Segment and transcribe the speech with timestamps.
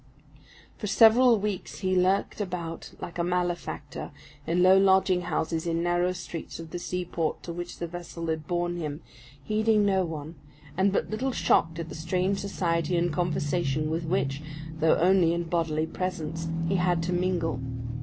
[0.79, 4.09] For several weeks he lurked about like a malefactor,
[4.47, 8.47] in low lodging houses in narrow streets of the seaport to which the vessel had
[8.47, 9.01] borne him,
[9.43, 10.33] heeding no one,
[10.75, 14.41] and but little shocked at the strange society and conversation with which,
[14.79, 17.59] though only in bodily presence, he had to mingle.